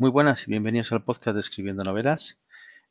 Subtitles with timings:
[0.00, 2.38] Muy buenas y bienvenidos al podcast de Escribiendo Novelas.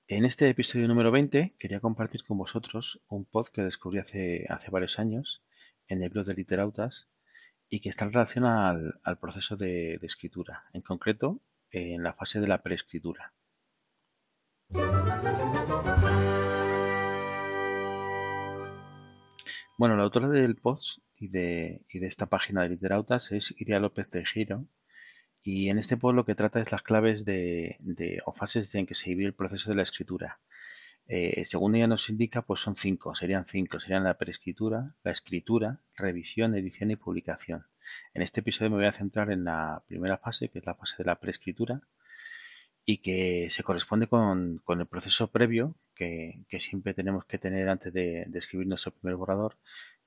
[0.10, 4.70] En este episodio número 20 quería compartir con vosotros un pod que descubrí hace, hace
[4.70, 5.42] varios años
[5.88, 7.08] en el blog de Literautas
[7.70, 11.40] y que está en relación al, proceso de, escritura, en concreto
[11.72, 13.34] en la fase de la preescritura.
[19.78, 23.80] Bueno, la autora del post y de, y de esta página de Literautas es Iria
[23.80, 24.68] López de Giro
[25.50, 27.78] y en este post lo que trata es las claves de,
[28.26, 30.42] o fases en que se divide el proceso de la escritura.
[31.08, 35.80] Eh, según ella nos indica, pues son cinco, serían cinco, serían la preescritura, la escritura,
[35.96, 37.66] revisión, edición y publicación.
[38.14, 40.96] En este episodio me voy a centrar en la primera fase, que es la fase
[40.98, 41.80] de la preescritura,
[42.84, 47.70] y que se corresponde con, con el proceso previo que, que siempre tenemos que tener
[47.70, 49.56] antes de, de escribir nuestro primer borrador,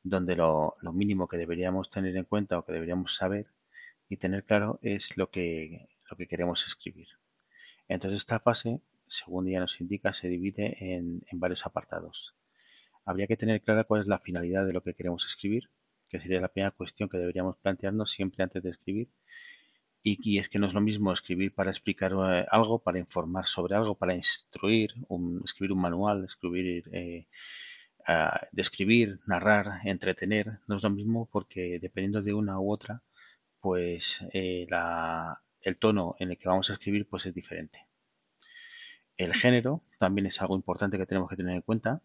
[0.02, 3.46] donde lo, lo mínimo que deberíamos tener en cuenta o que deberíamos saber
[4.10, 7.06] y tener claro es lo que, lo que queremos escribir.
[7.88, 12.34] Entonces esta fase, según ella nos indica, se divide en, en varios apartados.
[13.04, 15.70] Habría que tener clara cuál es la finalidad de lo que queremos escribir,
[16.08, 19.08] que sería la primera cuestión que deberíamos plantearnos siempre antes de escribir.
[20.02, 23.46] Y, y es que no es lo mismo escribir para explicar eh, algo, para informar
[23.46, 24.92] sobre algo, para instruir,
[25.44, 27.28] escribir un manual, escribir, eh,
[28.08, 30.58] ah, describir, narrar, entretener.
[30.66, 33.02] No es lo mismo porque dependiendo de una u otra,
[33.60, 34.66] pues eh,
[35.62, 37.86] el tono en el que vamos a escribir pues es diferente.
[39.16, 42.00] El género también es algo importante que tenemos que tener en cuenta,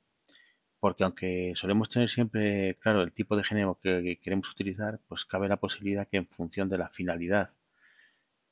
[0.81, 5.23] porque aunque solemos tener siempre claro el tipo de género que, que queremos utilizar, pues
[5.25, 7.51] cabe la posibilidad que en función de la finalidad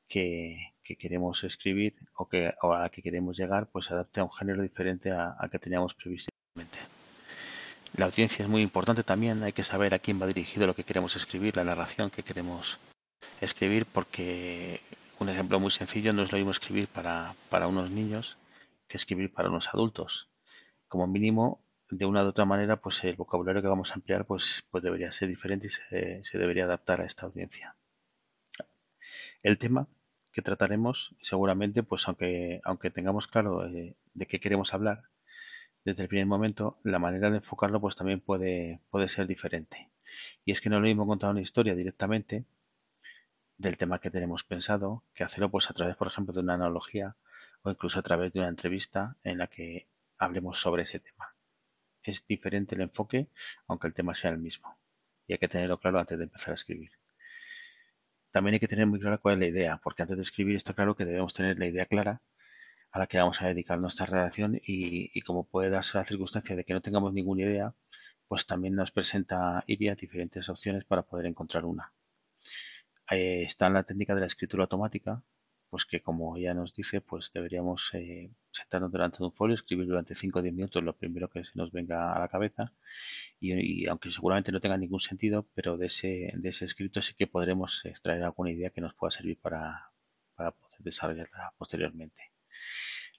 [0.08, 4.24] que, que queremos escribir o, que, a la que queremos llegar, pues se adapte a
[4.24, 6.30] un género diferente a- al que teníamos previsto.
[7.98, 10.84] La audiencia es muy importante también, hay que saber a quién va dirigido lo que
[10.84, 12.80] queremos escribir, la narración que queremos
[13.46, 14.82] escribir, porque
[15.20, 18.38] un ejemplo muy sencillo no es lo mismo escribir para, para unos niños
[18.88, 20.30] que escribir para unos adultos.
[20.88, 24.64] Como mínimo, de una u otra manera, pues el vocabulario que vamos a emplear pues,
[24.72, 27.76] pues debería ser diferente y se, debería adaptar a esta audiencia.
[29.42, 29.88] El tema
[30.32, 35.04] que trataremos, seguramente, pues aunque, aunque tengamos claro eh, de qué queremos hablar
[35.86, 39.90] desde el primer momento, la manera de enfocarlo pues también puede, puede ser diferente.
[40.46, 42.46] Y es que no es lo mismo contar una historia directamente
[43.58, 47.16] del tema que tenemos pensado que hacerlo pues a través, por ejemplo, de una analogía
[47.62, 49.88] o incluso a través de una entrevista en la que
[50.18, 51.36] hablemos sobre ese tema.
[52.04, 53.30] Es diferente el enfoque,
[53.68, 54.78] aunque el tema sea el mismo.
[55.28, 56.92] Y hay que tenerlo claro antes de empezar a escribir.
[58.32, 60.74] También hay que tener muy clara cuál es la idea, porque antes de escribir está
[60.74, 62.22] claro que debemos tener la idea clara
[62.92, 66.56] a la que vamos a dedicar nuestra redacción y, y como puede darse la circunstancia
[66.56, 67.74] de que no tengamos ninguna idea,
[68.28, 71.94] pues también nos presenta Iria diferentes opciones para poder encontrar una.
[73.12, 75.22] Eh, está la técnica de la escritura automática,
[75.70, 79.88] pues que como ya nos dice, pues deberíamos eh, sentarnos delante de un folio, escribir
[79.88, 82.74] durante 5 o 10 minutos lo primero que se nos venga a la cabeza
[83.40, 87.28] y, aunque seguramente no tenga ningún sentido, pero de ese, de ese escrito sí que
[87.28, 89.92] podremos extraer alguna idea que nos pueda servir para,
[90.36, 92.32] para poder desarrollarla posteriormente.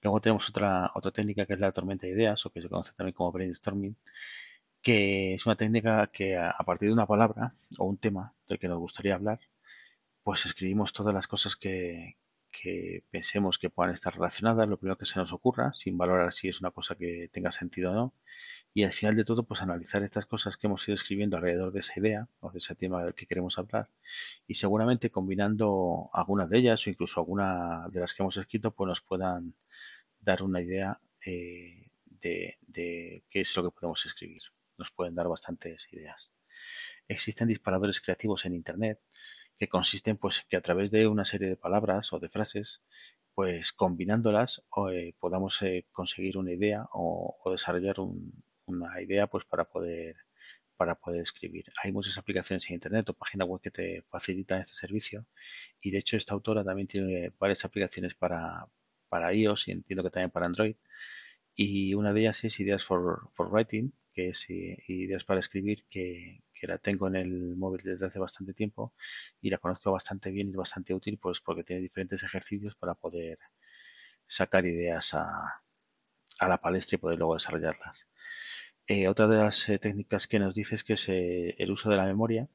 [0.02, 2.92] Luego tenemos otra, otra técnica que es la tormenta de ideas o que se conoce
[2.94, 3.96] también como brainstorming,
[4.82, 8.68] que es una técnica que a partir de una palabra o un tema del que
[8.68, 9.40] nos gustaría hablar,
[10.24, 12.16] pues escribimos todas las cosas que,
[13.10, 16.60] pensemos que puedan estar relacionadas, lo primero que se nos ocurra, sin valorar si es
[16.60, 18.14] una cosa que tenga sentido o no.
[18.72, 21.80] Y al final de todo, pues analizar estas cosas que hemos ido escribiendo alrededor de
[21.80, 23.90] esa idea o de ese tema del que queremos hablar.
[24.46, 28.88] Y seguramente combinando algunas de ellas o incluso alguna de las que hemos escrito, pues
[28.88, 29.54] nos puedan
[30.20, 34.42] dar una idea eh, de qué es lo que podemos escribir.
[34.78, 36.32] Nos pueden dar bastantes ideas.
[37.08, 39.00] Existen disparadores creativos en Internet
[39.58, 42.82] que consisten pues que a través de una serie de palabras o de frases
[43.34, 49.64] pues combinándolas eh, podamos eh, conseguir una idea o, desarrollar un- una idea pues para
[49.64, 50.16] poder
[50.76, 51.66] para poder escribir.
[51.82, 55.26] Hay muchas aplicaciones en internet o páginas web que te facilitan este servicio
[55.80, 58.66] y de hecho esta autora también tiene varias aplicaciones para,
[59.08, 60.76] para iOS y entiendo que también para Android
[61.54, 66.42] y una de ellas es Ideas for Writing, que es eh, Ideas para escribir, que,
[66.54, 68.94] que la tengo en el móvil desde hace bastante tiempo
[69.40, 72.94] y la conozco bastante bien y es bastante útil pues porque tiene diferentes ejercicios para
[72.94, 73.38] poder
[74.26, 75.62] sacar ideas a,
[76.40, 78.08] a la palestra y poder luego desarrollarlas.
[78.86, 81.96] Eh, otra de las eh, técnicas que nos dice es que es el uso de
[81.96, 82.48] la memoria.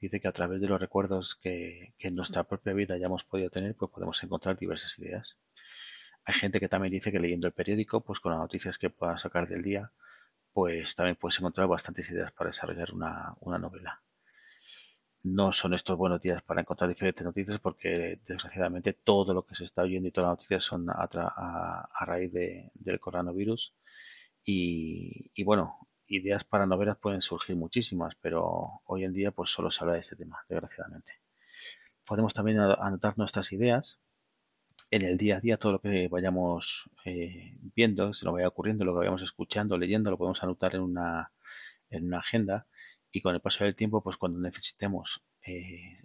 [0.00, 3.50] Dice que a través de los recuerdos que, que en nuestra propia vida hayamos podido
[3.50, 5.38] tener, pues podemos encontrar diversas ideas.
[6.24, 9.22] Hay gente que también dice que leyendo el periódico, pues con las noticias que puedas
[9.22, 9.92] sacar del día,
[10.56, 14.00] pues también puedes encontrar bastantes ideas para desarrollar una, una novela.
[15.22, 19.64] no son estos buenos días para encontrar diferentes noticias porque desgraciadamente todo lo que se
[19.64, 23.74] está oyendo y todas las noticias son a, raíz del coronavirus
[24.46, 25.76] y, bueno,
[26.06, 30.00] ideas para novelas pueden surgir muchísimas, pero hoy en día pues solo se habla de
[30.00, 31.12] este tema, desgraciadamente.
[32.06, 34.00] Podemos también anotar nuestras ideas
[34.90, 38.84] en el día a día, todo lo que vayamos eh, viendo, se nos vaya ocurriendo,
[38.84, 41.32] lo que vayamos escuchando, leyendo, lo podemos anotar en una,
[41.90, 42.66] en una agenda
[43.12, 46.04] y con el paso del tiempo, pues cuando necesitemos eh,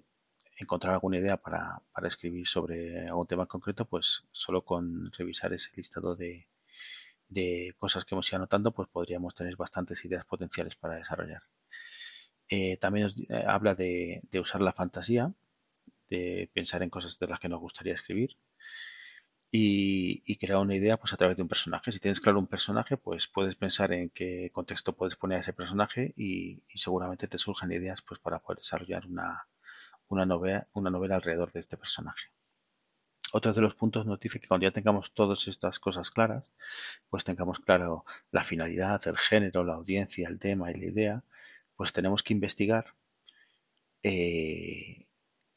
[0.57, 5.69] encontrar alguna idea para, para, escribir sobre algún tema concreto, pues solo con revisar ese
[5.75, 6.47] listado de,
[7.31, 11.43] de cosas que hemos ido anotando, pues podríamos tener bastantes ideas potenciales para desarrollar.
[12.49, 15.33] Eh, también nos eh, habla de, usar la fantasía,
[16.11, 18.37] de pensar en cosas de las que nos gustaría escribir
[19.51, 21.91] y, crear una idea pues a través de un personaje.
[21.91, 25.53] Si tienes claro un personaje, pues puedes pensar en qué contexto puedes poner a ese
[25.53, 29.47] personaje y, seguramente te surgen ideas pues para poder desarrollar una,
[30.07, 32.29] una, novela, una novela alrededor de este personaje.
[33.33, 36.51] Otro de los puntos nos dice que cuando ya tengamos todas estas cosas claras,
[37.09, 41.23] pues tengamos claro la finalidad, el género, la audiencia, el tema y la idea,
[41.75, 42.93] pues tenemos que investigar
[44.03, 45.07] eh,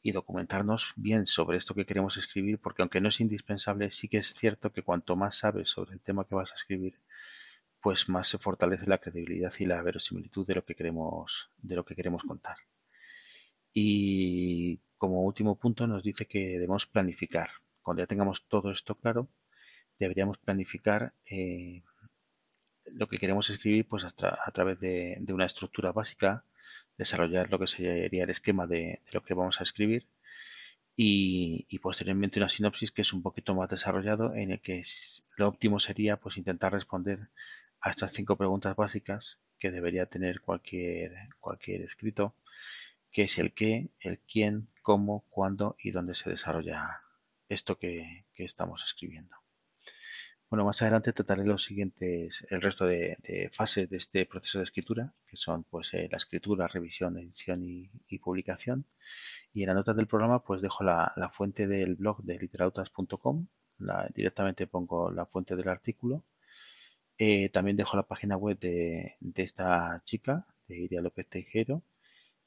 [0.05, 4.17] y documentarnos bien sobre esto que queremos escribir, porque aunque no es indispensable, sí que
[4.19, 6.99] es cierto que cuanto más sabes sobre el tema que vas a escribir,
[7.81, 11.83] pues más se fortalece la credibilidad y la verosimilitud de lo que queremos, de lo
[11.83, 12.57] que queremos contar.
[13.73, 17.49] Y como último punto nos dice que debemos planificar.
[17.81, 19.27] Cuando ya tengamos todo esto claro,
[19.97, 21.81] deberíamos planificar eh,
[22.85, 26.43] lo que queremos escribir pues a través de, una estructura básica,
[26.97, 30.07] desarrollar lo que sería el esquema de, lo que vamos a escribir
[30.95, 34.83] y, posteriormente una sinopsis que es un poquito más desarrollado en el que
[35.37, 37.29] lo óptimo sería pues intentar responder
[37.81, 42.35] a estas cinco preguntas básicas que debería tener cualquier, cualquier escrito,
[43.11, 47.01] que es el qué, el quién, cómo, cuándo y dónde se desarrolla
[47.49, 49.35] esto que, estamos escribiendo.
[50.49, 53.17] Bueno, más adelante trataré los siguientes, el resto de,
[53.51, 57.89] fases de este proceso de escritura, que son pues eh, la escritura, revisión, edición y,
[58.19, 58.85] publicación.
[59.53, 63.47] Y en la nota del programa pues dejo la, fuente del blog de literautas.com,
[64.13, 66.23] directamente pongo la fuente del artículo.
[67.17, 71.83] Eh, también dejo la página web de, de esta chica, de Iria López Tejero,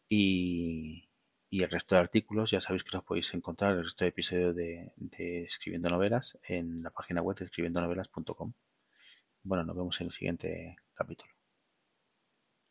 [0.09, 1.08] y,
[1.51, 4.55] y el resto de artículos ya sabéis que los podéis encontrar, el resto de episodios
[4.55, 4.93] de,
[5.45, 8.53] Escribiendo Novelas en la página web de escribiendonovelas.com.
[9.43, 11.38] Bueno, nos vemos en el siguiente capítulo.